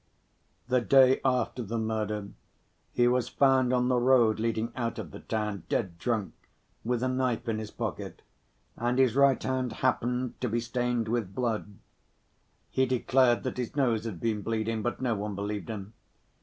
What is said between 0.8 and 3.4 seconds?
day after the murder, he was